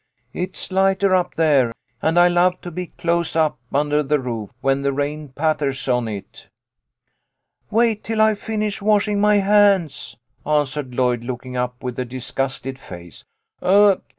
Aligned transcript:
"It's 0.33 0.71
lighter 0.71 1.13
up 1.13 1.35
there, 1.35 1.71
and 2.01 2.19
I 2.19 2.27
love 2.27 2.59
to 2.61 2.71
be 2.71 2.87
close 2.87 3.35
up 3.35 3.59
under 3.71 4.01
the 4.01 4.17
roof 4.17 4.49
when 4.59 4.81
the 4.81 4.91
rain 4.91 5.27
patters 5.29 5.87
on 5.87 6.07
it."" 6.07 6.47
Wait 7.69 8.03
till 8.03 8.19
I 8.19 8.33
finish 8.33 8.81
washing 8.81 9.21
my 9.21 9.35
hands," 9.35 10.17
answered 10.43 10.95
Lloyd, 10.95 11.23
looking 11.23 11.55
up 11.55 11.83
with 11.83 11.99
a 11.99 12.05
disgusted 12.05 12.79
face." 12.79 13.23
Ugh 13.61 14.01